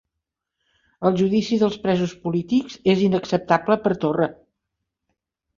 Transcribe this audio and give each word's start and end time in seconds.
El 1.09 1.19
judici 1.19 1.59
dels 1.63 1.77
presos 1.83 2.15
polítics 2.25 2.79
és 2.95 3.05
inacceptable 3.09 3.81
per 3.85 3.95
Torra 4.07 4.31